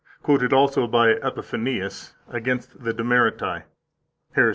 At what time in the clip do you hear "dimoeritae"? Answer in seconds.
2.91-3.65